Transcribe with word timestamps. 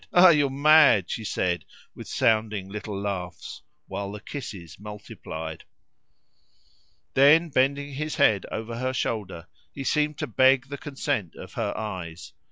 Ah! 0.11 0.29
you 0.29 0.47
are 0.47 0.49
mad!" 0.49 1.11
she 1.11 1.23
said, 1.23 1.63
with 1.93 2.07
sounding 2.07 2.67
little 2.67 2.99
laughs, 2.99 3.61
while 3.85 4.11
the 4.11 4.19
kisses 4.19 4.79
multiplied. 4.79 5.63
Then 7.13 7.49
bending 7.49 7.93
his 7.93 8.15
head 8.15 8.47
over 8.51 8.79
her 8.79 8.93
shoulder, 8.93 9.45
he 9.71 9.83
seemed 9.83 10.17
to 10.17 10.25
beg 10.25 10.69
the 10.69 10.77
consent 10.79 11.35
of 11.35 11.53
her 11.53 11.77
eyes. 11.77 12.33